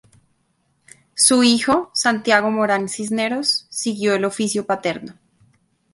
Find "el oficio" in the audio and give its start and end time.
4.15-4.65